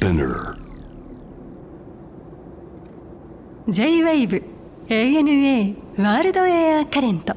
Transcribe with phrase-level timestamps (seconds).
[0.00, 0.56] Spinner.
[3.68, 4.42] J-WAVE
[4.88, 7.34] ANA ワールドエアカレント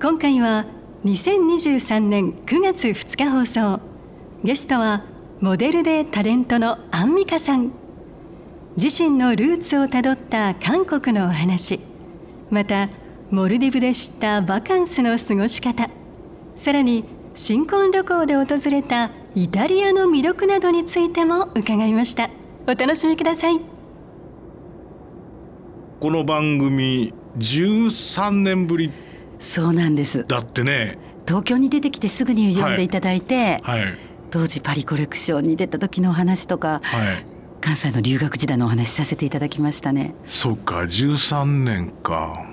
[0.00, 0.64] 今回は
[1.04, 3.80] 2023年9月2日放送。
[4.42, 5.04] ゲストは
[5.40, 7.72] モデルでタレントのアンミカさん。
[8.82, 11.80] 自身のルーツをたどった韓国のお話。
[12.50, 12.88] また
[13.30, 15.90] モルディブで知ったバカンスの過ごし方。
[16.56, 17.04] さらに
[17.34, 22.28] 新婚旅行で訪れたイタリアの魅力などについても伺いました。
[22.66, 23.60] お楽しみください。
[26.00, 28.90] この番組13年ぶり。
[29.38, 30.26] そうなんです。
[30.26, 30.98] だってね。
[31.24, 33.96] 東京に出てきてすぐに呼んでいただいて、はい。
[34.32, 37.24] 当時パリコレクションに出た時のお話とかはい。
[37.60, 40.16] 関西の留学時代のお話させていただきましたね。
[40.24, 42.44] そうか13年か。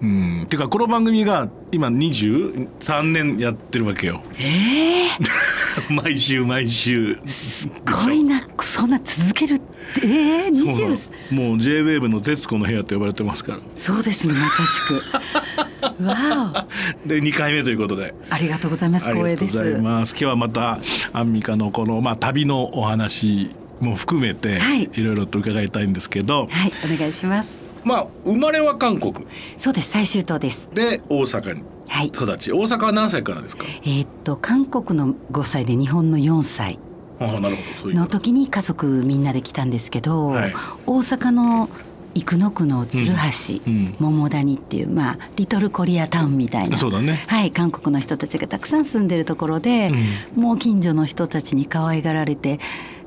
[0.00, 0.46] うん。
[0.48, 4.22] てかこの番組が今23年やってるわけよ。
[4.38, 5.08] ええ
[5.90, 7.18] 毎週毎週。
[7.26, 7.68] す
[8.04, 10.06] ごいなそんな続けるって？
[10.06, 13.58] ええそうな20のもう JWAVE の「徹子の部屋」と呼ばれてますから。
[13.76, 15.02] そうですねまさしく。
[16.04, 16.66] わ
[17.06, 18.14] で2回目ということで。
[18.30, 20.10] おありがとうございます光栄ですがとうございます。
[20.12, 20.78] 今日はまた
[21.12, 24.88] アンミカのこの、まあ、旅のお話も含めて、はい。
[24.94, 29.14] いろいろと伺いたいんですけど、はいお願いしますまあ生まれは韓国。
[29.56, 29.90] そうです。
[29.90, 30.70] 最終島です。
[30.72, 31.62] で大阪に。
[31.88, 32.06] はい。
[32.06, 32.52] 育ち。
[32.52, 33.64] 大阪は何歳からですか？
[33.82, 36.78] えーっと韓国の5歳で日本の4歳。
[37.20, 37.94] ああなるほど。
[37.94, 40.54] の時に家族みんなで来たんですけど、はい。
[40.86, 41.68] 大阪の
[42.14, 43.94] 生野区の鶴橋、うん。
[43.98, 46.76] 桃谷っていうまあリトルコリアタウンみたいな。
[46.76, 47.24] そうだね。
[47.26, 49.90] はい韓国の人たちがたくさん住んでるところで、
[50.34, 52.58] もう近所の人たちに可愛がられて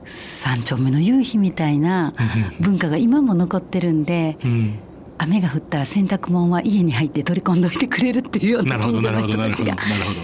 [0.06, 2.14] 三丁目の夕日みたいな
[2.60, 4.80] 文化が今も残ってるんでうん。
[5.18, 9.78] 雨が降ったら洗濯物は家に入って取り込んどいてくれるっていうような近所の人たちが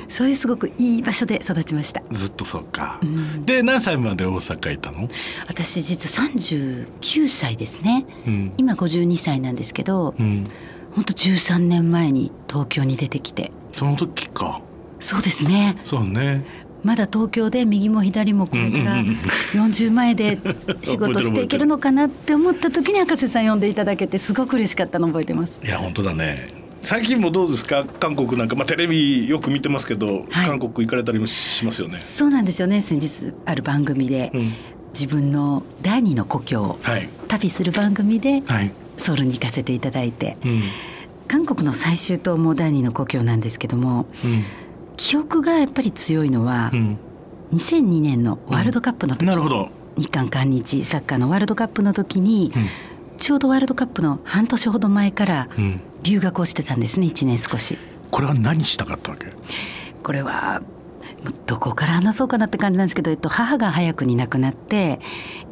[0.10, 2.04] そういうすごくいい場所で育ちました。
[2.12, 3.46] ずっとそうか、うん。
[3.46, 5.08] で何歳まで大阪いたの、
[5.48, 8.06] 私実は39歳ですね。
[8.28, 8.54] うん。
[8.58, 10.44] 今52歳なんですけどうん、
[10.94, 13.52] 本当13年前に東京に出てきて。
[13.76, 14.62] その時か。
[15.00, 15.78] そうですね。
[15.86, 16.46] そうね
[16.84, 19.16] まだ東京で右も左もこれからうんうんうん
[19.70, 20.40] 40前で
[20.84, 25.62] 仕事していけるのかなって思った時に博士さん呼んでいただけてすごく嬉しかったの覚えてます。
[25.64, 26.50] いや本当だね。
[26.84, 27.86] 最近もどうですか？
[28.00, 30.48] 韓国なんか、まあ、テレビよく見てますけど、はい。
[30.48, 31.94] 韓国行かれたりもしますよね。
[31.94, 32.82] そうなんですよね。
[32.82, 34.52] 先日ある番組でうん、
[34.92, 37.08] 自分の第二の故郷をはい。
[37.28, 40.38] 旅する番組ではい、ソウルに行かせていただいて。
[40.44, 40.64] うん。
[41.28, 44.06] 韓国の最終島も第二の故郷なんですけども
[45.04, 46.98] 記憶がやっぱり強いのはうん。
[47.54, 52.68] 2002年のワールドカップのうん、時、なるほど、日韓韓日サッカーのワールドカップの時に、うん。
[53.18, 57.78] ちょうどワールドカップの半年ほど前からうん、留学をしてたんですね1年少し。
[58.12, 59.28] これは何したかったわけ？
[60.04, 60.62] これは
[61.48, 65.00] どこから話そうかなって感じなんですけど、えっと、母が早くに亡くなって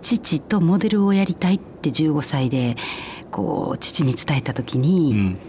[0.01, 2.77] 父とモデルをやりたいって15歳で
[3.31, 5.39] こう父に伝えた時に、うん。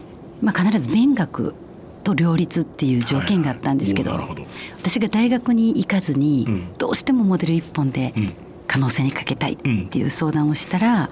[0.42, 1.54] まあ、必ず勉学
[2.00, 4.34] と両立っていう条件があったんですけど,、はい。
[4.34, 4.46] ど。
[4.78, 6.68] 私が大学に行かずに、うん。
[6.78, 8.32] どうしてもモデル一本でうん
[8.66, 9.56] 可能性にかけたいっ
[9.88, 11.10] ていう相談をしたら、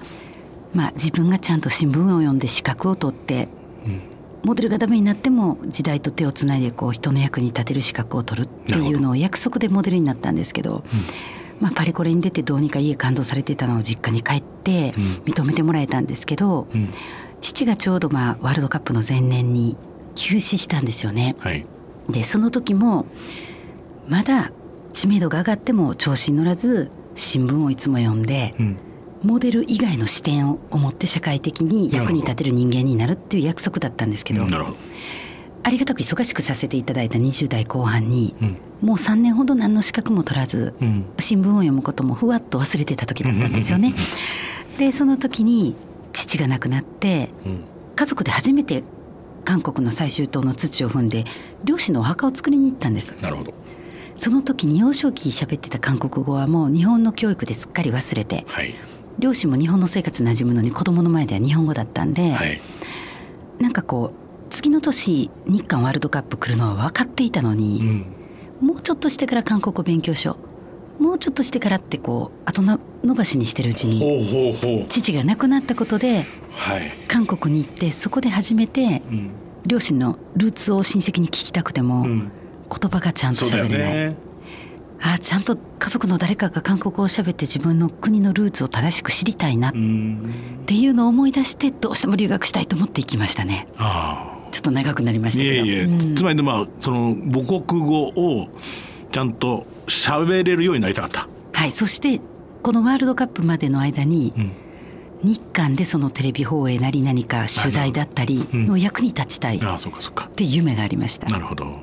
[0.73, 3.49] まあ、自分がちゃんと新聞を読んで資格を取って
[3.85, 4.01] うん。
[4.45, 10.85] モデルがダメになっても時代と手をつないでこう人の役に立てる資格を取るっていうのを約束でモデルになったんですけど、
[11.59, 15.03] まあ、パリコレに出てどうにか家感動されてたのを実家に帰ってうん。
[15.33, 16.93] 認めてもらえたんですけど、うん。
[17.41, 19.75] 父がちょうどまあワールドカップの前年に
[20.19, 21.35] 急死したんですよね。
[21.39, 21.65] はい。
[22.09, 23.05] でその時も
[24.07, 24.51] まだ
[24.93, 28.77] 知名度が上がっても調子に乗らず新聞をいつも読んでうん。
[29.23, 34.77] モデル以外の視点を持って社会的に役に立てる人間になるっていう約束だったんですけどど、
[35.61, 38.57] ありがたく忙しくさせていただいた20代後半にうん。
[38.81, 41.05] もう3年ほど何の資格も取らずうん。
[41.19, 43.93] 新聞を読むこともふわっと忘れてた時だったんですよね。
[44.77, 45.75] でその時に
[46.13, 47.63] 父が亡くなってうん。
[47.95, 48.83] 家族で初めて
[49.49, 51.25] 韓国の最終島の土を踏んで
[51.63, 53.15] 漁師のお墓を作りに行ったんです。
[53.19, 53.51] なるほど。
[54.19, 58.75] その時に幼少期喋ってた韓国語はもう日本の教育ですっかり忘れてはい。
[59.17, 62.61] 両親も日本の生活馴染むのに子供の前では日本語だったんで、はい。
[63.59, 68.05] なんかこう次の年日韓ワールドカップ来るのは分かっていたのうに、ん。
[68.61, 70.48] もうちょっとしてから韓国語勉強しよう
[70.99, 79.31] もうちょっとしてからってこう後の伸ばしにしてるうちに父が亡くなったことではい、韓国に行ってそこで初めてうん。
[79.65, 82.31] 両親のルーツを親戚に聞きたくても、うん、
[82.69, 84.15] 言葉がちゃんと喋れない、ね。
[85.01, 90.63] あちゃんと家族の誰かが韓国語を喋って自分の国のルーツを正しく知りたいなっうん。
[90.65, 93.67] ていうのを思い出してどうしても留学したいと思って行きましたね。
[93.77, 95.61] あちょっと長くなりましたけど。
[95.61, 96.15] あいえいえ、うん。
[96.15, 98.47] つまりでまあその母国語を
[99.11, 101.27] ちゃんと喋れるようになりたかった。
[101.53, 102.21] はいそして
[102.63, 104.51] このワールドカップまでの間にうん。
[105.21, 109.57] 日韓でそのテレビ放映なり何か取材だったりの役に立ちたい。
[109.57, 110.27] っああそうかそうか。
[110.27, 111.27] て夢がありました。
[111.27, 111.79] なるほど。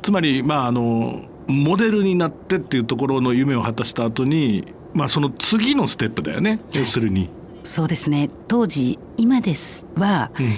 [0.00, 6.60] つまりまああのモデルになってっていうところの夢を果たした後にまあその次のステップだよね。
[6.72, 7.28] 要するに、
[7.62, 8.30] そうですね。
[8.48, 10.52] 当時今ですはうん。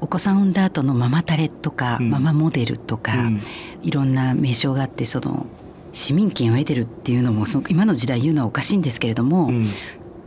[0.00, 2.10] お子さん産んだ後のママタレとか、うん。
[2.10, 3.40] ママモデルとか、うん。
[3.82, 5.46] いろんな名称があってその
[5.96, 9.64] 市民権を得てるっていうのもその今の時代言うのはおかしいんですけれども、うん。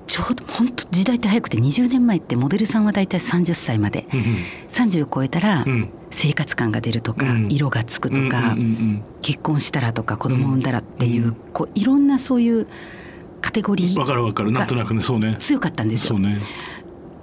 [0.08, 4.08] ちょうど本当時代って早くて20年前ってモデルさんは大体30歳まで。
[4.70, 5.90] 30を超えたらうん。
[6.10, 7.52] 生活感が出るとか、うん。
[7.52, 12.68] 色がつくとか、うんうんうん結婚したらとか子供産んだらっていう,、こういろんなそういう
[13.42, 14.52] カテゴリうんわーかるわかる。
[14.52, 15.36] なんとなくねそうね。
[15.38, 16.18] 強かったんですよ。
[16.18, 16.40] ね。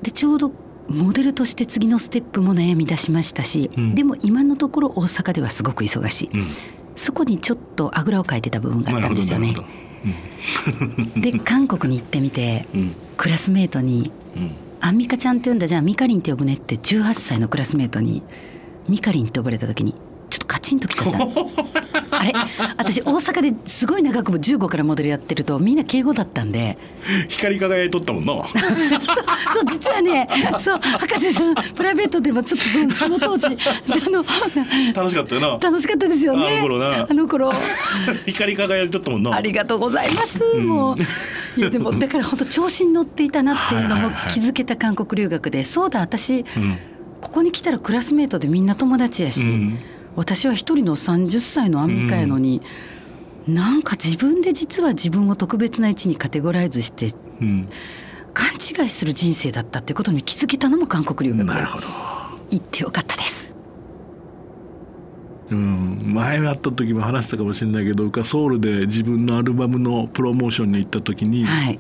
[0.03, 0.53] でちょうど
[0.89, 3.95] モデルとして次のステップも悩み出しましたし、うん。
[3.97, 6.31] でも今のところ大阪ではすごく忙しい。
[6.33, 6.47] うん
[6.97, 9.55] そこにちょっとあぐらをかいてた部分があったんですよね。
[11.17, 12.95] で韓国に行ってみてうん。
[13.17, 14.51] クラスメートにうん
[14.81, 18.23] 「アンミカちゃんって言うんだじゃあミカリンって呼ぶね」って18歳のクラスメートに
[18.89, 19.95] ミカリンって呼ばれた時に
[20.29, 21.19] ちょっとカチンときちゃった
[22.19, 22.33] あれ？
[22.77, 26.79] 私大阪ですごい長くも15からモデルやってるとみんな敬語だったんで。
[27.29, 28.33] 光り輝いとったもんな。
[29.55, 30.29] そう実はね
[30.59, 33.81] そう博士さんプライベートでもちょっとその当時 あ
[34.11, 34.25] の
[34.95, 35.59] 楽しかったよな。
[35.61, 36.47] 楽しかったですよね。
[36.47, 37.07] あの頃な。
[37.09, 37.53] あの頃。
[38.27, 39.35] 光り輝いとったもんな。
[39.35, 40.41] ありがとうございます。
[40.59, 40.67] ん。
[40.67, 41.61] もう。
[41.61, 46.79] いやでもだから本当調子に乗っていたなっていうのも気づけた韓国留学で、そうだ私うん。
[47.21, 49.79] ここに来たらクラスメートでみんな友達やし、うん
[50.17, 52.63] 私は一人の30歳のアンミカやのに、
[53.47, 57.69] なんか自分で実は自分を特別な位置にカテゴライズしてうん。
[58.35, 61.87] 勘違いする人生だったっていうことに気づけたのも韓国留学でなるほど。
[62.51, 63.51] 行ってよかったです。
[65.51, 71.79] うん、前会った時も話したかもしれないけどソウルで自分のアルバムのプロモーションに行った時に、はい、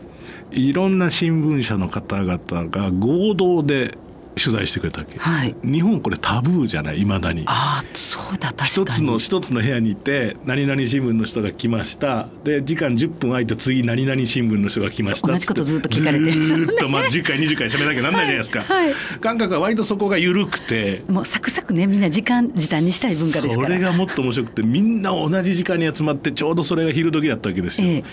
[0.52, 2.38] い、ろんな新聞社の方々
[2.70, 3.98] が合同で
[4.38, 7.00] 取材してくれたわけ、はい、日本これタブーじゃない？
[7.00, 7.44] いまだに。
[7.46, 8.68] ああそうだ確かに。
[8.68, 12.28] 一つの一つの部屋にいて何々新聞の人が来ました。
[12.44, 15.28] で時間10分空いて次何々新聞の人が来ました。
[15.28, 21.02] 同じことずっと聞かれてずーっとまあ 10回20回喋らなきゃなんないじゃないですか、はい感覚は割とそこが緩くて。
[21.08, 23.68] もうサクサクねみんな時間時短にしたい文化ですから。
[23.68, 28.04] それがもっと面白くてみんな同じ時間に集まってちょうどそれが昼時だったわけですよ、ええ。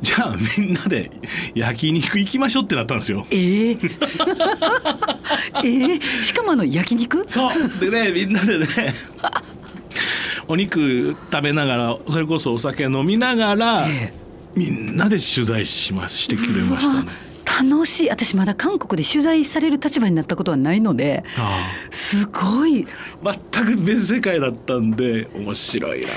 [0.00, 1.10] じゃあみんなで
[1.54, 3.26] 焼肉行きましょうってなったんですよ。
[3.30, 3.78] ええ
[5.64, 7.24] え えしかもあの焼肉？
[7.28, 7.50] そう。
[7.80, 8.66] でねみんなでね
[10.48, 14.12] お肉食べながらそれこそお酒飲みながら、え
[14.54, 17.08] みんなで取材しましてくれましたね。
[17.70, 18.10] 楽しい。
[18.10, 22.86] 私まだ韓国で取材される立場になったことはないのであすごい。
[23.24, 26.08] あ全く別世界だったんで面白いな。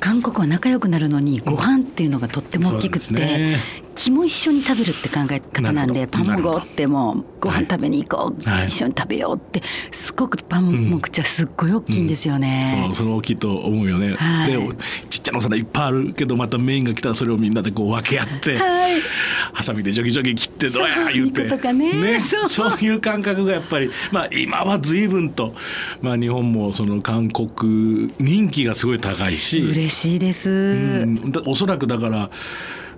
[0.00, 3.60] 韓国は仲良くなるのにご飯っていうのがとっても大きくって、そうですね
[3.96, 8.66] 気も一緒に食べるって考え方なんでパンもごってもご飯食べに行こう、はい。
[8.66, 12.84] 一緒に食べようってすごくパンも口はすっごい大きいんですよね。
[12.86, 14.52] そうその大きいと思うよね、はい。
[14.52, 14.58] で
[15.10, 18.92] ちっちゃなお皿いっぱいあるけどまたメインが来たらそれをみんなでこう分け合って、はい。
[19.52, 21.44] ハサミでジョギジョギ切ってどうや言って。
[21.44, 22.20] 肉とかね。
[22.20, 22.48] そう。
[22.50, 25.54] そういう感覚がやっぱり、まあ、今は随分と、
[26.02, 29.60] まあ、日本もその韓国人気がすごい高いし。
[29.60, 30.50] 嬉しいです。
[30.50, 31.32] うん。
[31.32, 32.30] だおそらくだから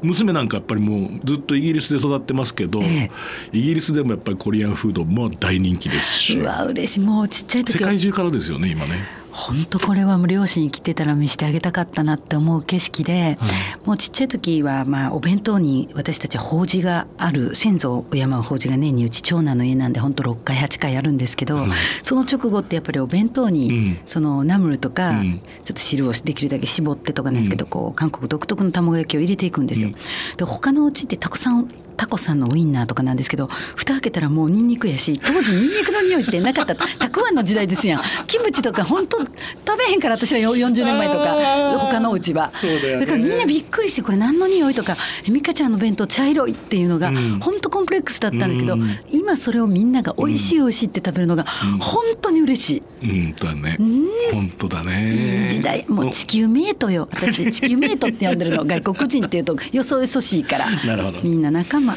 [0.02, 3.10] 娘なんかやっぱりもうずっとイギリスで育ってますけど、え
[3.52, 6.38] イギリスでもやっぱりコリアンフードも大人気ですし。
[6.38, 7.00] うわ嬉しい。
[7.00, 7.88] もうちっちゃい世時は。
[7.88, 8.98] 界中からですよね今ね。
[9.38, 13.38] 本当これは両親生きてたら見せてあげたかったなって思う景色で、
[13.84, 21.70] もうちっちゃい時はまあお弁当に私たちは法事がある先祖を敬う法事が年にうち長男の家なんで本当6回8回あるんですけど、うん。
[22.02, 24.00] その直後ってやっぱりお弁当うにん。
[24.06, 25.40] そのナムルとか、うん。
[25.64, 27.70] ちょっと汁をできるだけ絞ってとかなんですけど、うん。
[27.70, 29.90] こう韓国独特の卵焼きを入れていくんですよ。
[29.90, 29.94] うん。
[30.36, 36.76] で他のうちってたくさんタコさんのウインナーとかなんですけど蓋開けたらもうニンニクやし当時ニンニクの匂いってなかった。
[36.98, 38.02] たくあんの時代ですやん。
[38.26, 39.28] キムチとか本当食
[39.76, 42.52] べへんから私はよ40年前とか他のお家は。
[43.00, 44.96] だからみんなびっくりしてこれ何の匂いとか。
[45.26, 47.40] え美香ちゃんの弁当茶色いっていうのがうん。
[47.40, 48.98] 本当コンプレックスだったんですけど、うん。
[49.12, 51.78] 今それをみんなが美味しい美味しいって食べるのがうん。
[51.78, 52.82] 本当に嬉しい。
[53.02, 53.76] うんだね。
[53.78, 54.06] うん。
[54.32, 55.42] 本当だね。
[55.42, 55.84] いい時代。
[55.88, 57.08] もう地球メイトよ。
[57.12, 58.64] 私地球メイトって呼んでるの。
[58.66, 60.70] 外国人っていうとよそよそしいから。
[60.70, 61.20] なるほど。
[61.22, 61.87] みんな仲間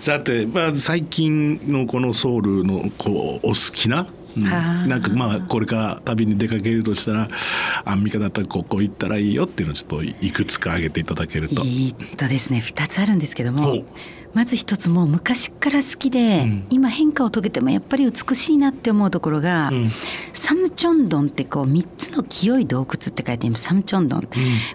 [0.00, 4.16] さて、まあ、最近のこのソウルのこうお好きな、うん
[4.86, 7.28] なんかまあこれから旅に出かけるとしたら
[7.86, 11.64] アンミカだったらここ行ったらいいよっていうのをちょっといくつか挙げていただけると。
[11.64, 12.58] いいとですね。
[12.58, 13.84] 2つあるんですけどほもう
[14.36, 16.66] まず一つもう昔から好きで、うん。
[16.68, 19.90] 今変化を遂げてもやっぱり美しいなって思うところが、うん。
[20.34, 23.56] サムチョンドンってこう3つの清い洞窟って書いてある。
[23.56, 24.28] サムチョンドン、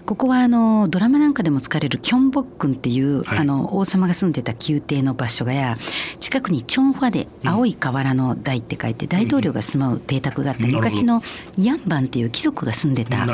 [0.04, 3.38] ここはあのドラマなんかでも使われるキョンボックンっていう、はい。
[3.38, 5.76] あの王様が住んでた宮廷の場所がや
[6.18, 11.22] 近くにチョンファで青い河原の台って書いて大統領が住まう邸宅があって、昔の
[11.56, 13.28] ヤンバンっていう貴族が住んでた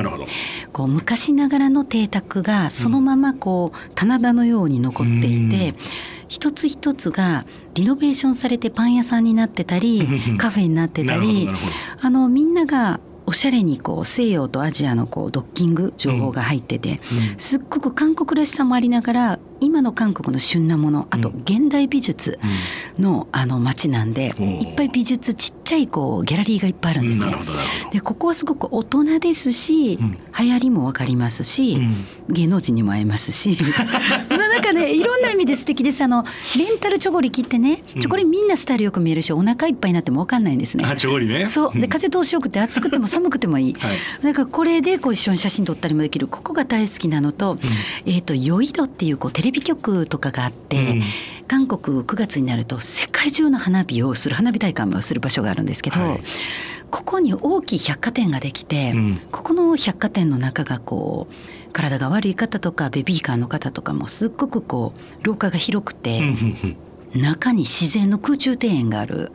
[0.75, 7.45] こう昔ながらの邸宅がそのままこう棚田のように残っていて、うん一つ一つが
[7.75, 11.49] リノベーションされてパン屋さんになってたりうん カフェになってたり
[12.01, 16.99] あのみんながおしゃれにこう西洋とアジアのこうドッキング情報が入ってて、
[17.37, 22.39] すっごく韓国らしさもありながら今の韓国の旬なものあとうん現代美術
[22.99, 24.69] のあの街なんで、おー。
[24.71, 27.35] いっぱい美術ちっちゃいこうギャラリーがいっぱいあるんですね。
[27.93, 30.19] でここはすごく大人ですし、うん。
[30.39, 31.79] 流行りもわかりますし、
[32.29, 33.59] ど芸能人にも会えますし
[34.31, 36.03] まあなんかねいろんな意味で素敵です。
[36.03, 36.25] あの
[36.57, 40.85] レンタルチョゴリ着ってねチョゴリみんなスタイルよく見えるしお腹いっぱいになってもわかんないんですね。
[40.85, 41.47] あちょごりね。
[41.47, 41.81] そう。
[41.81, 43.99] で風通しよくて暑くても 寒くてもいい、はい。
[44.23, 46.27] だからこれでこう一緒に写真撮ったりもできる。
[46.27, 47.59] ここが大好きなのと,、
[48.07, 51.03] えー、とヨイドっていうこうテレビ局とかがあって、うん。
[51.47, 56.21] 韓国9月になると世界中の花火をする花火大会をする場所があるんですけど、はい。
[56.91, 59.21] ここに大きい百貨店ができて、うん。
[59.31, 61.35] ここの百貨店の中がこう
[61.73, 66.21] 体が悪い方とかベビーカーの方とかもすっごくこう廊下が広くて、
[67.15, 69.33] 中に自然の空中庭園がある。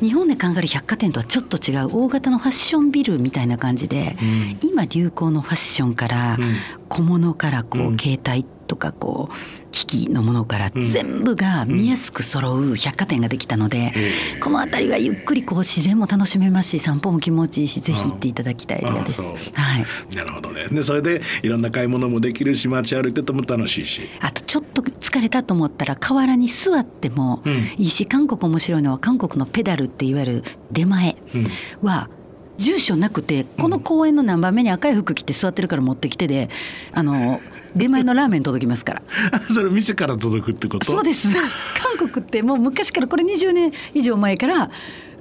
[0.00, 4.68] 日本で考える百貨店とはちょっと違う大型のファッションビルみたいな感じで、うん。
[4.68, 6.54] 今流行のファッションからうん。
[6.88, 7.96] 小物からこう、うん。
[7.96, 9.34] 携帯とかこう
[9.70, 10.86] 機器のものからうん。
[10.86, 19.22] 全部が見やすく揃う百貨店ができたので、えこの辺りはゆっくりこう自然も楽しめますし散歩も気持ちいいしぜひ行っていただきたいエリアです。
[19.22, 19.86] はい。
[20.12, 20.68] えなるほどね。
[20.68, 24.02] でそれでいろんな買い物もできるし街歩いてても楽しいし。
[24.20, 27.54] あとちょっと疲れたと思ったら河原に座ってもうん。
[27.54, 30.42] いいし韓国面白いのは韓国のペダルっていわゆる
[30.72, 31.46] 出前うん。
[31.82, 32.08] は
[32.56, 36.48] 住所なくてこの公園の何番目に赤い服着て座ってるから持ってきてで
[36.92, 37.40] あの
[37.76, 39.02] 出前のラーメン届きますから。
[39.52, 40.86] それ店から届くってこと？
[40.86, 41.28] そうです。
[41.98, 44.70] 韓国ってもう昔からこれ20年以上前から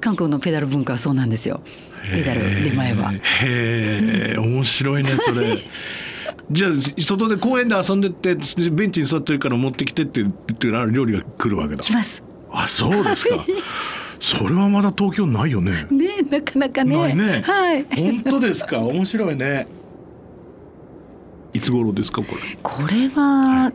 [0.01, 1.62] 韓国のペダル文化はそうなんですよ。
[2.13, 3.12] ペダル出前は。
[3.13, 5.57] へえ面白いねそれ。
[6.51, 8.36] じゃあ外で公園で遊んでって
[8.72, 11.81] ベンチに座ってるから持ってきてって言ってる料理が来るわけだ。
[11.83, 12.22] 来ます。
[12.51, 13.38] あそうですか。
[14.19, 15.86] それはまだ東京ないよね。
[15.89, 16.95] ねなかなかね。
[16.98, 17.41] ないね。
[17.45, 17.86] はい。
[17.95, 18.79] 本当ですか？
[18.79, 19.67] 面白いね
[21.53, 22.57] いつ頃ですかこれ？
[22.63, 23.72] これは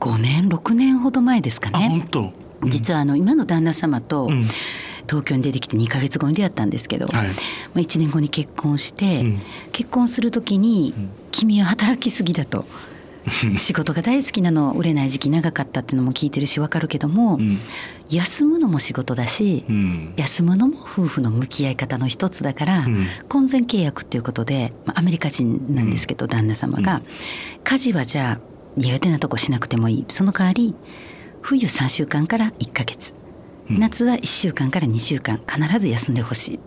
[0.00, 2.32] 5年6年ほど前ですかあね本当。
[2.68, 4.44] 実はあの今の旦那様とうん。
[5.08, 7.28] 東京に出てきて2ヶ月後に出会ったんですけど、まはい。
[7.28, 7.32] あ、
[7.78, 9.38] 1年後に結婚して、うん。
[9.72, 12.66] 結婚する時にうん「君は働きすぎだ」と。
[13.58, 17.58] 仕事が大好きなの売れない時期長かったっていうのも聞いてるしわかるけども、うん
[18.10, 20.14] 休むのも仕事だし、うん。
[20.16, 23.06] 休むのも夫婦の向き合い方の一つだから、うん。
[23.28, 27.02] 婚前契約っていうことで、まあ、アメリカ人なんですけど、旦那様が、
[27.64, 28.40] 家事はじゃあ
[28.76, 30.04] 苦手なとこしなくてもいい。
[30.08, 30.74] その代わり
[31.42, 33.12] 冬3週間から1ヶ月、
[33.70, 33.78] うん。
[33.78, 35.40] 夏は1週間から2週間。
[35.46, 36.56] 必ず休んでほしい。
[36.56, 36.60] っ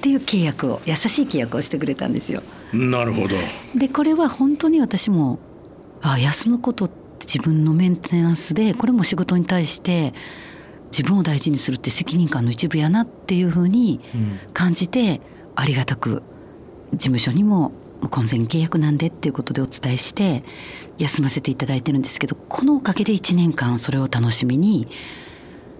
[0.00, 2.42] ていう契約を優しい契約をしてくれたんですよ。
[2.72, 3.36] なるほど。
[3.74, 5.38] でこれは本当に私も
[6.02, 10.14] あ休むことって自分のメンテナンスでこれも仕事に対して
[10.90, 14.38] 自分を大事にするって責任感の一部やなっていうふうにうん。
[14.52, 15.20] 感じて
[15.56, 16.22] ありがたく
[16.92, 17.72] 事務所にも
[18.10, 20.44] 婚前契約なんでっていうことでお伝えして
[20.98, 24.86] 休ませていただいてるんですけどこのおかげで1年間それを楽しみに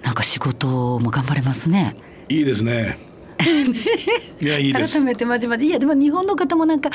[0.02, 1.96] なんか仕事も頑張れますね。
[2.28, 2.98] いいですね。
[4.40, 4.94] いやいいです。
[4.94, 5.66] 改めてまじまじ。
[5.66, 6.90] いやでも日本の方もなんか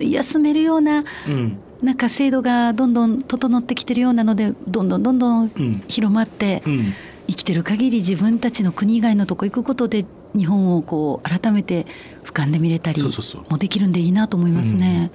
[0.00, 6.94] 休めるようなうんなんか制度がどんどん整ってきてるようなのでどんどんどんどんうん広まってうん。
[7.26, 10.04] 生きてる限り自分たちの国以外のとこ行くことで
[10.36, 11.86] 日本をこう改めて
[12.24, 15.10] 俯瞰で見れたりもできるんでいいなと思いますね。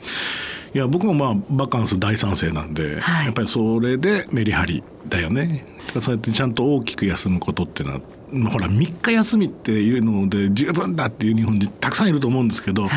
[0.74, 3.25] いや僕もまあバカンス大賛成なんで、はい。
[3.25, 5.66] やっぱりそれでメリハリだよね。
[6.00, 8.01] そうやってちゃんと大きく休むことっていうのは、
[8.32, 12.88] まあ、ほら3日休みっていうので十分だっていう日本人たくさんいると思うんですけど、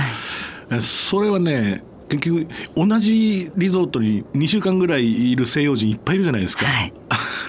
[0.70, 1.82] えそれはね
[2.16, 6.66] 結局同じリゾートに2週間ぐらいいる西洋人いっぱいいるじゃないですか。
[6.66, 6.92] はい。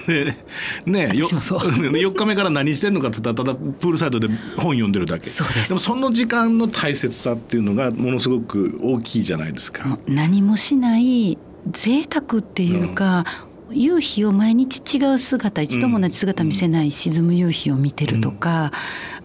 [0.06, 0.36] で
[0.84, 1.58] ねよ私もそう。
[1.68, 5.26] 4日目から何してんのかって言ったらただプールサイドで本読んでるだけ。
[5.26, 5.72] そうです。
[5.72, 9.98] もその時間の大切さっていうのがものすごく大きいじゃないですか。
[10.06, 11.38] 何もしない
[11.70, 13.24] 贅沢っていうか、
[13.70, 18.72] 夕日を毎日違う姿一度も同じ姿見せない沈む夕日を見てるとか、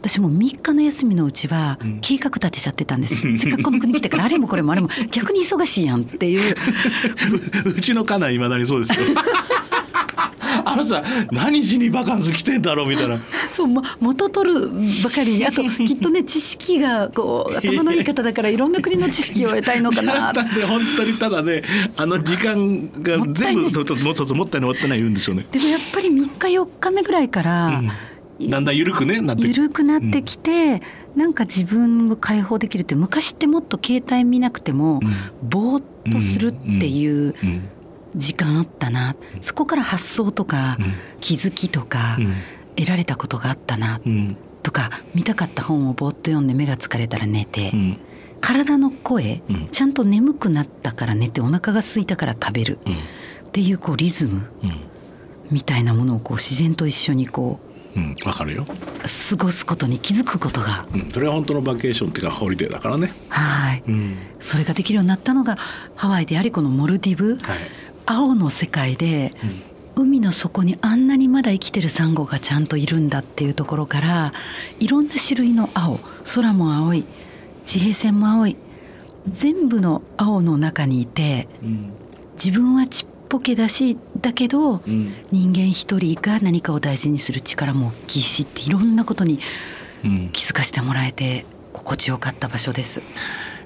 [0.01, 2.00] 私も3日の休みのうちはん。
[2.01, 6.56] 計画立てちゃってたんです、せっかくこの国来てからあれもこれもあれも逆に忙しいやんっていう。
[7.65, 9.20] うちの家内いまだにそうですけど
[10.65, 13.18] あのさ何しにバカンス来てんだろうみたいな。
[13.51, 14.70] そう、ま、元取る
[15.03, 15.46] ばかりに。
[15.46, 20.32] あときっとね知識がこう頭のいい方だからいろんな国の知識を得たいのかな。
[20.34, 21.63] だって本当にただね
[21.98, 24.13] あの時間が全部も
[24.44, 24.70] ったいない。
[24.70, 25.46] もったいない言うんでしょうね。
[25.51, 27.91] でもやっぱり3日4日目ぐらいから、うん
[28.48, 30.81] だんだん緩くねなって緩くなってきて、
[31.15, 35.01] なんか自分を解放できるって昔ってもっと携帯見なくても、
[35.43, 37.69] ぼーっとするっていううん。
[38.15, 40.93] 時間あったな、そこから発想とか、うん。
[41.22, 42.34] 気づきとか、うん。
[42.75, 44.38] 得られたことがあったなうん。
[44.63, 47.98] とか見たかった本をぼーっと読んで目が疲れたら寝て、うん。
[48.41, 49.67] 体の声、うん。
[49.67, 52.79] ちゃんと眠くなったから寝てお腹が空いたから食べる。
[52.86, 52.93] うん。
[52.93, 52.98] っ
[53.51, 54.81] ていうこうリズムうん。
[55.51, 57.68] みたいなものをこう自然と一緒にこう
[58.00, 58.72] んわかるよ、う
[59.29, 60.88] 過ごすことに気づくことが。
[60.94, 63.13] うん、それは本当のバケーションっていうかホリデーだからね。
[63.29, 63.84] はい。
[63.88, 64.18] うん。
[64.39, 65.58] それができるようになったのが
[65.96, 67.38] ハワイでありこのモルディブ。
[67.38, 67.60] はい。
[68.06, 69.34] 青の世界で
[69.96, 74.34] 海の底にあんなにまだ生きてるサンゴがちゃんといるんだっていうところから
[74.79, 77.06] いろんな種類の青空も青い
[77.65, 78.58] 地平線も青い
[79.27, 81.94] 全部の青の中にいてうん。
[82.44, 85.13] 自分はちっぽけだしだけどうん。
[85.31, 89.39] 人間一人が何かを大事にする力も大きいしっていろんなことに
[90.03, 90.29] うん。
[90.33, 93.01] 気づかせてもらえて心地よかった場所です。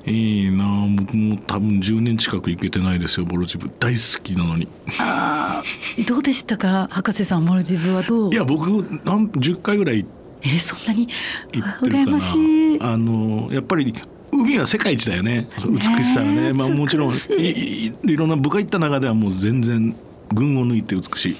[0.05, 0.67] いいなあ。
[0.97, 3.25] 僕も多分10年近く行けてないですよ。
[3.25, 3.69] ボルジブ。
[3.79, 4.67] 大好きなのに。
[4.99, 6.89] あーどうでしたか？
[6.91, 8.33] 博士さんモルディブはどう？
[8.33, 8.67] いや僕
[9.05, 10.05] なん10回ぐらい
[10.41, 11.07] えーそんなに？
[11.53, 12.35] 羨まし
[12.75, 12.79] い。
[12.81, 13.95] あのやっぱり
[14.41, 15.47] 海は世界一だよね。
[15.65, 16.53] 美しさがね。
[16.53, 17.93] まあ、もちろんい。
[18.15, 19.95] ろんな部下行った中ではもう全然
[20.33, 21.35] 群を抜いて美しい。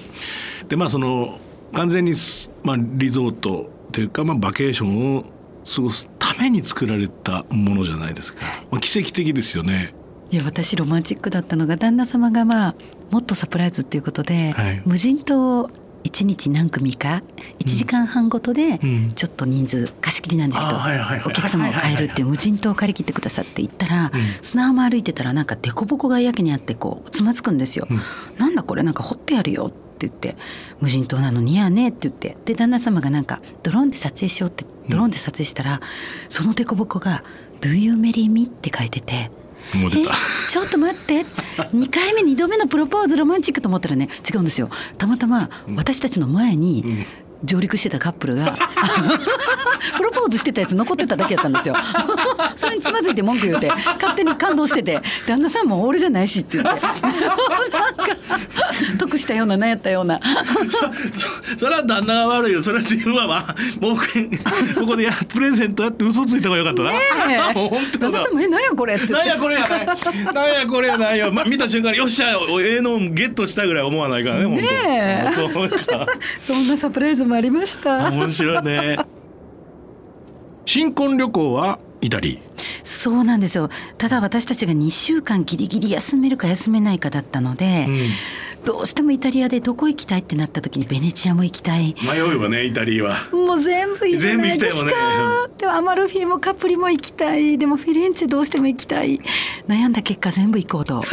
[0.68, 1.38] でまあその
[1.72, 5.24] 完全にす、まあ、リゾートというか、まあ、バケーションを
[5.74, 9.94] 過ごすために作られたものじゃないですか、まあ、奇跡的ですよね。
[10.30, 12.74] いや私ロマンチックだったのが旦那様がまあ
[13.10, 14.82] もっとサプライズっていうことで、はい。
[14.84, 15.70] 無人島を
[16.04, 17.22] 1日何組か
[17.58, 20.76] 1時間半ごとでうんちょっと人数貸し切りなんですけど
[21.26, 24.10] お客様を変えるっていう無人島を借り切ってくださって言ったらうん
[24.42, 27.86] 砂浜歩いてたらなんか凸凹がやけにあってこうつまずくんですよ。
[27.90, 28.00] うん
[28.38, 30.36] なんだこれなんか掘ってやるよって言って
[30.80, 35.80] 無人島なのにやねって言ってで旦那様がなんかドローンで撮影しようってドローンで撮影したら、
[36.28, 37.24] その凸凹が
[37.62, 39.30] 「Do you marry me?」って書いてて。
[39.74, 40.14] えもう出た
[40.48, 41.24] ちょっと待って。
[41.72, 44.68] 2回目2度目のプロポーズロマンチックと思ったらね違うんですよ。
[44.98, 47.06] たまたま私たちの前にん
[47.44, 48.56] 上陸してたカップルが
[49.96, 51.76] プロポーズしてたやつ残ってただけやったんですよ。
[52.56, 56.80] それにつまずいて文句言うて勝手に感動してて旦那さんも俺じゃないしって言って。
[56.80, 56.94] なんか
[58.98, 60.20] 得したような何やったような。
[61.56, 62.62] そそれは旦那が悪いよ。
[62.62, 66.98] それは自分はまあもうここでやプレゼントやって嘘ついた方がよかったな、ね
[67.98, 69.06] 旦那さんも「え何やこれ」って。
[69.06, 69.86] 言ってなんやこれやない。
[69.86, 74.62] なんやこれやないよ、まあ、見た瞬間によっしゃええのゲットしたぐらい思わないからねね
[75.30, 75.32] え。
[75.34, 76.06] そうか
[76.40, 78.10] そんなサプライズもありました。
[78.10, 78.98] 面白いね。
[80.66, 82.40] 新婚旅行はイタリ
[82.82, 83.68] そうなんですよ。
[83.98, 87.98] ただ私たちが2週間ギリギリ休めるか休めないかだったので、うん
[88.64, 91.94] どうしてもイタリアでどこ行きたいってなった時にベネチアも行きたい。
[92.02, 93.28] 迷うよねイタリアは。
[93.30, 95.54] もう全部いいじゃないですか、全部行きたいもんね。
[95.58, 97.58] でもアマルフィもカプリも行きたい。
[97.58, 99.20] でもフィレンツェどうしても行きたい。
[99.68, 100.94] 悩んだ結果全部行こうと。
[100.96, 101.04] もう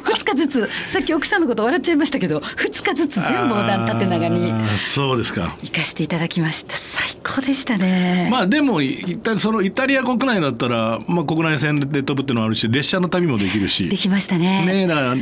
[0.00, 0.70] 2日ずつ。
[0.86, 5.56] さっき奥さんのこと笑っちゃいましたけど2日ずつ全部横断縦長にそうですか。
[5.62, 13.88] 行かしていただきました最高でしたね、まあでもイタそのイタリア国内だったら、まあ、国内線で飛ぶっていうのはあるし列車の旅もできるし。
[13.88, 14.64] できましたね。
[14.66, 15.16] ねだから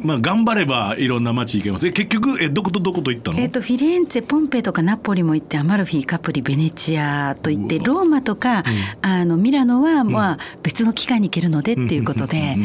[0.00, 1.84] まあ頑張ればいろんな街行けます。
[1.84, 8.64] で結局えどことどこと行ったの、えっとフィレンツェポンペとかナポリも行ってアマルフィカプリベネチアと行ってローマとか、
[9.02, 12.56] あのミラノはまあ別の機会に行けるのでっていうことで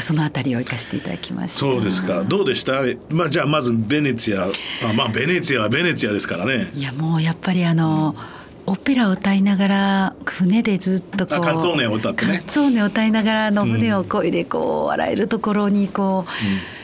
[0.00, 1.58] そのあたりを行かせていただきました。
[1.60, 2.24] そうですか。
[2.24, 2.72] どうでした？
[3.10, 4.46] まあじゃあまずベネツィア。
[4.88, 6.70] あまあベネツィアはベネツィアですからね。
[6.74, 8.14] いやもうやっぱりあの、
[8.66, 12.38] オペラを歌いながら船でずっとこうあカツオーネを歌ってね。
[12.38, 16.77] カツオーネを歌いながらあの船を漕いでこう笑えるところにこう、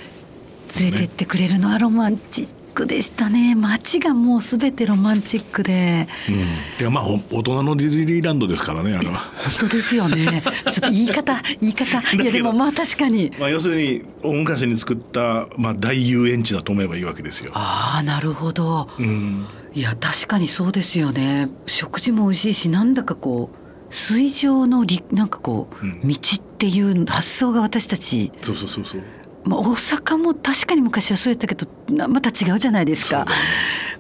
[0.81, 3.55] 連れてってくれるのはロマンチックでしたね。
[3.55, 6.09] 街がもうすべてロマンチックで。
[6.29, 6.39] うん、い
[6.83, 9.19] やまあほ大人のディズニーランドですからねあれは。
[9.19, 10.43] 本当ですよね。
[10.67, 12.01] ちょっと言い方言い方。
[12.17, 13.31] いやでもまあ確かに。
[13.39, 17.53] まあ、要するに大昔に作った、まあ、大遊園地だと思えばいいわけですよ。
[17.55, 18.89] ああなるほど。
[18.99, 21.49] うん、いや確かにそうですよね。
[21.67, 26.01] 食事も美味しいしなんだかこう水上のりなんかこう、うん。
[26.03, 29.03] 道っていう発想が私たち、そうそうそうそう。
[29.45, 33.27] まあ、大阪も確かに昔はそうやったけどなまた違うじゃないですか。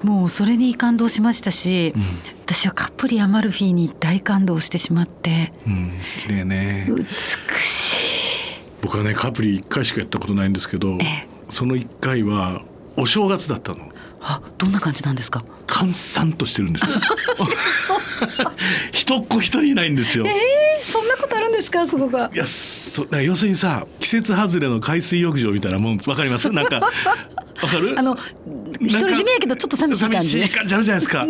[0.02, 2.02] もうそれに感動しましたし、うん。
[2.46, 5.52] 私はカプリアマルフィに大感動してしまって。
[5.66, 6.86] うん、綺麗ね。
[6.88, 7.04] 美
[7.62, 8.60] しい。
[8.82, 11.28] 僕はねカプリ一回しかやったことないんですけどええ。
[11.50, 12.62] その一回は
[12.96, 13.88] お正月だったの。
[14.20, 15.44] あどんな感じなんですか？
[15.66, 16.96] 閑散としてるんですよ。
[18.92, 20.32] 一 っ子一人いないんですよ、えー、
[20.94, 21.88] そんなことあるんですか？
[21.88, 22.30] そこが。
[22.32, 26.48] いやそ要するにさ季節外れの海水浴場みたいなもんわかります？
[26.50, 26.82] なんかわ
[27.68, 27.98] かる？
[27.98, 28.24] あの独
[28.80, 31.26] り占めやけどちょっと寂しい感じ寂しい感じあるじゃないですか。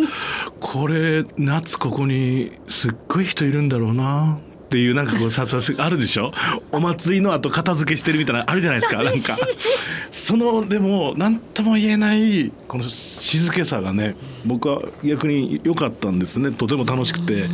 [0.59, 4.37] これ夏ここにすっごい人いるんだろうな。
[4.65, 6.31] っていうなんかこうささあるでしょ？
[6.71, 9.01] お祭りの後片付けしてるみたいなあるじゃないですか。
[9.03, 9.35] なんか
[10.11, 16.51] そのでも何とも言えないこの静けさがね僕は逆に良かったんですね。
[16.51, 17.47] とても楽しくて。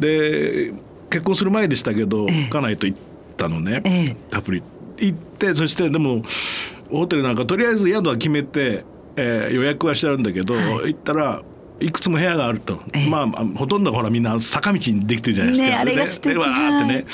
[0.00, 0.74] で
[1.10, 2.48] 結婚する前でしたけど、ええ。
[2.48, 2.98] 家内と行っ
[3.36, 4.16] たのね、ええ。
[4.30, 4.62] たっぷり
[4.98, 6.22] 行ってそしてでも
[6.90, 8.84] ホテルなんかとりあえず宿は決めて、
[9.16, 10.64] えー予約はしてあるんだけど、はい。
[10.64, 11.42] 行ったら
[11.80, 13.08] いくつも部屋があると、ええ。
[13.08, 15.68] まあまあほとんどほらみんな坂道にできてるじゃないですか。
[15.68, 17.06] ねあれが素敵ででわーってね。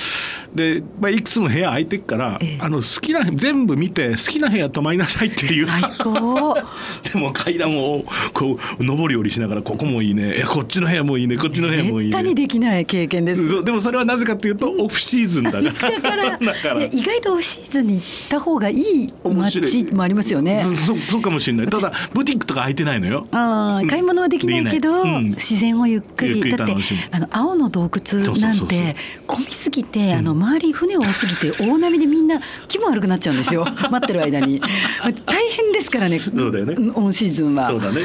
[0.55, 2.59] で、まあ、いくつも部屋空いてっから、ええ。
[2.61, 5.67] あの好きな全部見て好きな部屋泊まりなさいっていう。
[5.67, 6.55] 最高。
[7.13, 10.37] でも階段をこう上り下りしながらここもいいね。
[10.37, 11.37] いやこっちの部屋もいいね。
[11.37, 12.15] こっちの部屋もいいね。
[12.17, 13.65] めったにできない経験です。
[13.65, 15.65] でもそれはなぜかというとオフシーズンだから。
[15.65, 20.65] だから 意外とオフシーズンに行った方がいい街もありますよね。
[20.75, 21.67] そそうかもしれない。
[21.67, 23.27] ただ ブティックとか開いてないのよ。
[23.33, 25.31] あー買い物はできないないうん。
[25.31, 26.75] 自然をゆっくりだって
[27.11, 33.67] あの青の洞窟なんて混みすぎて、あの周り船多すぎて大波でみんな気分悪くなっちゃうんですよ。
[33.91, 34.61] 待ってる間に。
[35.01, 35.13] 大
[35.51, 36.21] 変ですからね。
[36.65, 36.93] ね。
[36.95, 37.69] オンシーズンは。
[37.69, 38.03] そうだね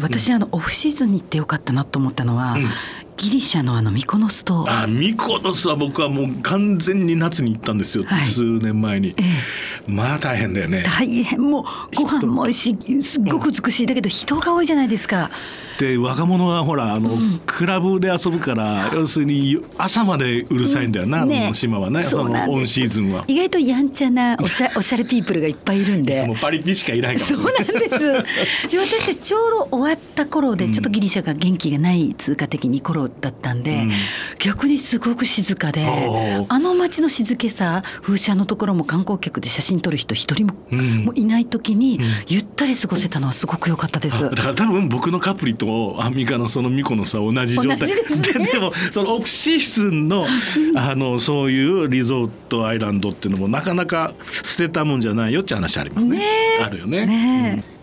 [0.00, 2.66] 私あのオフシーズンに行ってよかったなと思ったのは、ん。
[3.16, 8.24] ギリシャのあのミコノスとあミコノスは僕はもう完全に夏に行ったんですよ、はい。
[8.24, 9.22] 数年前に、え
[9.86, 10.82] まあ大変だよね。
[10.82, 11.40] 大変。
[11.40, 13.86] もうご飯も美味しいすっごく美しい。
[13.86, 15.30] だけど人が多いじゃないですか。
[15.78, 21.46] で若者はほらあの、クラブで遊ぶから要するに朝までうるさいんだよな、ね。
[21.46, 22.02] あの島はね。
[22.02, 23.24] そのオンシーズンは。
[23.28, 26.24] 意外とやんちゃなおしゃ おしゃれピープルがいっぱいいるんで。
[26.26, 27.98] もうパリピしかいないかそうもなんです。
[28.70, 33.90] で私たちちょうど終わった頃で、ちょっとギリシャが元気がない通貨的に頃だったんで、うん。
[34.38, 35.86] 逆にすごく静かで
[36.48, 41.04] あの街の静けさ風車のところも観光客で写真撮る人一人も,、うん。
[41.04, 44.22] もいない時に、ゆったり過ごせたのはすごく良かったです。
[44.22, 47.78] だから多分僕のカプリとアンミカのそのミコのさ同じ状態。
[47.78, 48.46] 同じですね。
[48.52, 50.26] でもそのオフシーズンの
[50.76, 56.18] あのそういうリゾートアイランドっていうのもなかなか捨てたもんじゃないよって話ありますね。
[56.18, 56.24] ね
[56.60, 56.62] え。
[56.62, 57.06] あるよね。
[57.06, 57.73] ねえ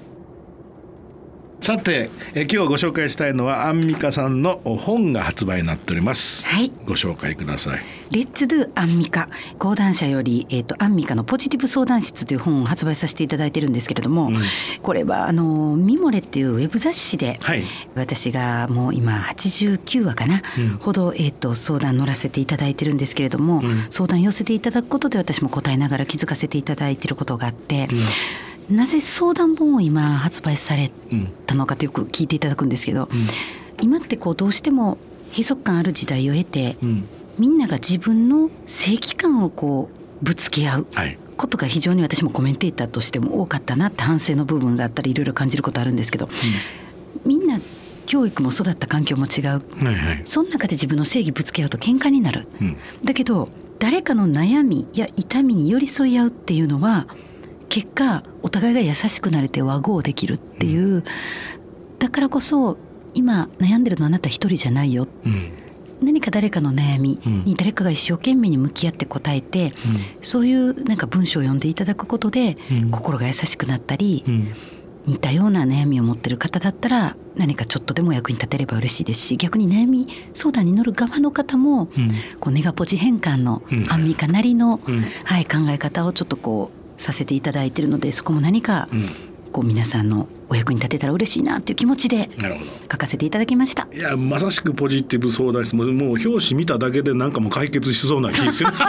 [1.62, 6.44] さてえ今日ご紹介したいのはアンミカさんの本が発売になっております。
[6.44, 6.72] はい。
[6.88, 7.82] ご紹介ください。
[8.10, 9.30] レッツドゥアンミカ。
[9.60, 14.38] 講談社より、えー、とアンミカのポジティブ相談室という本を発売させていただいてるんですけれども、うん。
[14.82, 17.62] これはあのミモレっていうウェブ雑誌で、はい。
[17.94, 20.78] 私がもう今89話かな、うん。
[20.80, 23.62] ほど、えー、と相談乗らせていただいてるんですけれども、ん。
[23.92, 27.88] 相談寄せていただくことで私も答えながら気づかせていただいてることがあって、
[28.70, 33.10] なぜ相談本を今発売されうんたのかとよく聞いていただくんですけど、
[33.82, 34.98] 今ってこうどうしても
[35.32, 37.08] 閉塞感ある時代を経て、うん。
[37.38, 39.90] みんなが自分の正義感をこ
[40.22, 41.18] うぶつけ合うはい。
[41.38, 46.30] ことが非常に私もコメンテーターとしても多かったなって反省の部分があったりいろいろ感じることあるんですけど、
[47.26, 47.60] みんな
[48.06, 49.46] 教育も育った環境も違う。
[49.46, 50.22] はいはい。
[50.26, 52.48] その中で自分の正義ぶつけ合うと喧嘩になる。
[52.60, 52.78] うん。
[53.04, 57.08] だけど誰かの悩みや痛みに寄り添い合うっていうのは
[57.72, 61.06] 結果お互いが優しくなれて和合できるっていう、
[62.00, 62.78] だからこそ
[63.14, 65.08] 今悩んでるのはあなた一人じゃないよ。
[65.26, 65.54] うん。
[66.02, 69.72] 何か誰かの悩みに誰かが一生懸命に向き合って答えて、
[70.20, 72.92] そういうなんか文章を読んでいただくことで、うん。
[72.92, 74.50] 心が優しくなったり、うん。
[75.06, 82.12] 似たような悩みを持ってる方だったら何かちょっとでも役に立てれば嬉しいですし逆に悩み相談に乗る側の方も、うん。
[82.42, 83.90] こうネガポジ変換のうん。
[83.90, 85.02] アンミカなりの、うん。
[85.24, 88.88] はい、考え方をちょっとこうさせていただいているのでそこも何か、
[89.52, 92.30] こう皆さんのお役に立てたら嬉しいなっていう気持ちで
[92.92, 93.88] 書かせていただきました。
[93.94, 98.72] いやまさしくポジティブ相談室ももう表紙見ただけでなんかもう解決しそうな気がする。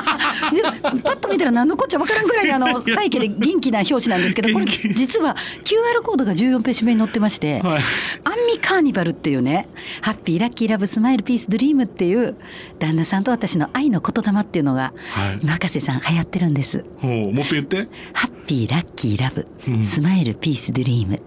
[0.53, 0.63] で
[1.03, 7.83] パッと見たら何のこっちゃわからんぐらいあのサイケで元気な表紙なんですけどこれ実は QR コードが14ページ目に載ってまして、はい。
[8.25, 9.69] アンミカーニバルっていうね
[10.01, 12.37] Happy Lucky Love Smile Peace Dream っていう
[12.79, 15.39] 旦那さんと私の愛の言霊っていうのが、はい。
[15.43, 16.85] 今博士さん流行ってるんです。
[17.01, 17.89] もう一遍言って。
[18.13, 21.21] Happy Lucky Love、うん Smile Peace Dream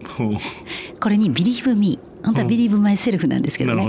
[0.99, 3.85] これに Believe me 本当は Believe myself なんですけどね。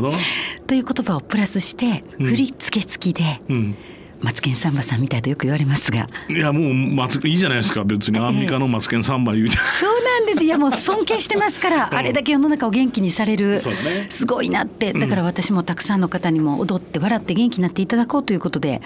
[0.66, 3.76] という言葉をプラスしてうん振り付け付きで、うん
[4.20, 6.08] マツケンサンバさんみたいとよく言われますが。
[6.28, 8.18] いやもう松いいじゃないですか別に。
[8.18, 10.44] アンミカのマツケンサンバ言うて、そうなんです。
[10.44, 11.98] いやもう尊敬してますから、 うん。
[11.98, 13.60] あれだけ世の中を元気にされるね。
[14.08, 14.94] すごいなって。
[14.94, 18.80] だから私もたくさんの方にも踊って笑って元気になっていただこうということで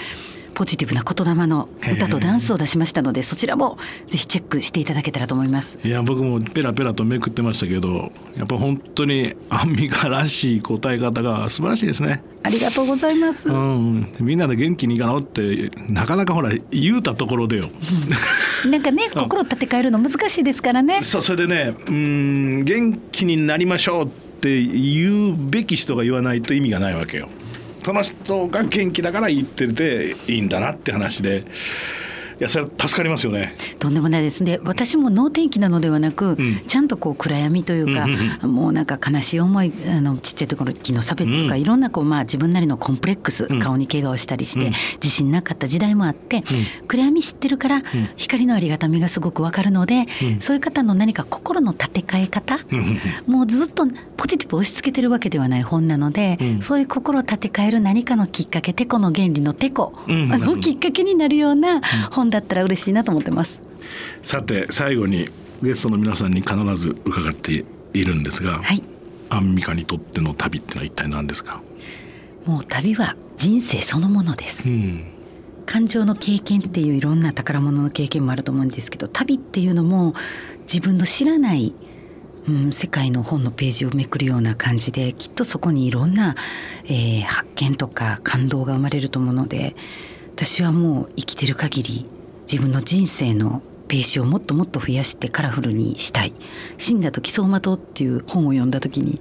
[0.61, 5.79] ポジティブな言霊の歌とダンスを出しましたのでそちらもぜひチェックしていただけたらと思います。
[5.83, 12.23] いや僕もペラペラとめくってましたけどやっぱ本当にアンミカらしい答え方が素晴らしいですね。
[12.43, 17.69] ありがとうございます、うん、みんなで元気にいかなってなかなかほら言うたところでよ、
[18.65, 21.01] うん、なんかね 心立て替えるの難しいですからね。
[21.01, 24.09] そうそれでねうん元気になりましょうっ
[24.43, 27.31] て言うべき人が言わないと意味がないわけよ
[27.83, 31.45] その人が元気だから言ってていいんだなって話で。
[32.43, 33.55] やそれは助かりますよね。
[33.79, 34.43] とんでもないです。
[34.43, 38.07] ね私も能天気なのではなく、うん、ちゃんとこう暗闇というか、
[38.43, 46.43] うん、もうなんか悲しい思いあのちっちゃい時の差別とか、うん、いろんなこう、まあ、自分なりのコンプレックス、顔に怪我をしたりして、自信なかった時代もあって、
[46.89, 47.83] 暗闇知ってるから、
[48.17, 50.07] 光のありがたみがすごくわかるので、
[50.41, 52.59] そういう方の何か心の立て替え方、
[53.27, 63.61] もうずっとポジティブを押し付けてるわけではない本なので、そういう心を立て替える何かのきっかけてこの原理のてこ、あのきっかけになるような本だったら嬉しいなと思ってます。
[64.23, 65.29] さて最後に
[65.63, 68.83] ゲストの皆さんに必ず伺っているんですが、はい、
[69.29, 71.61] アンミカにとっての旅ってのは一体何ですか？
[72.47, 75.05] もう旅は人生そのものです、うん、
[75.67, 80.15] 感情の経験っていういろんな宝物の経験もあると思うんですけど旅っていうのも
[80.63, 81.75] 自分の知らない
[82.49, 86.37] うん、世界の本のページをめくるような感じできっとそこにいろんな、
[86.85, 89.77] えー、発見とか感動が生まれると思うので
[90.37, 92.07] 私はもう生きてる限り
[92.51, 96.33] 自分の人生のページをもっともっと増やしてカラフルにしたい
[96.79, 99.21] 「死んだ時走馬灯」っていう本を読んだ時に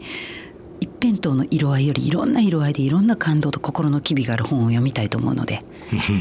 [0.80, 5.64] 一辺倒の色合いよりいろんな色合いでいろんな感動と心の機微がある本を読みたいと思うので、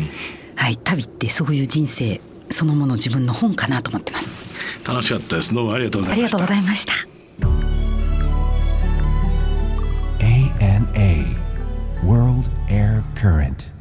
[0.55, 4.55] はい、旅ってそういう人生そのもの自分の本かなと思ってます。
[4.87, 5.55] 楽しかったです。
[5.55, 6.37] どうもありがとうございました。
[6.37, 6.93] ありがとうございました。
[10.21, 11.37] ANA
[12.05, 13.78] World Air Current.